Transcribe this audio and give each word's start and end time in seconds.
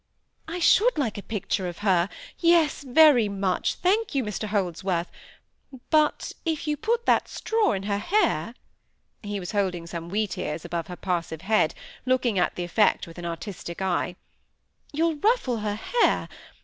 "I 0.47 0.57
should 0.57 0.97
like 0.97 1.19
a 1.19 1.21
picture 1.21 1.67
of 1.67 1.77
her; 1.85 2.09
yes, 2.39 2.81
very 2.83 3.29
much, 3.29 3.75
thank 3.75 4.15
you, 4.15 4.23
Mr 4.23 4.47
Holdsworth; 4.47 5.11
but 5.91 6.31
if 6.43 6.67
you 6.67 6.75
put 6.75 7.05
that 7.05 7.27
straw 7.27 7.73
in 7.73 7.83
her 7.83 7.99
hair," 7.99 8.55
(he 9.21 9.39
was 9.39 9.51
holding 9.51 9.85
some 9.85 10.09
wheat 10.09 10.39
ears 10.39 10.65
above 10.65 10.87
her 10.87 10.95
passive 10.95 11.41
head, 11.41 11.75
looking 12.03 12.39
at 12.39 12.55
the 12.55 12.63
effect 12.63 13.05
with 13.05 13.19
an 13.19 13.25
artistic 13.27 13.79
eye,) 13.79 14.15
"you'll 14.91 15.17
ruffle 15.17 15.57
her 15.57 15.75
hair. 15.75 16.27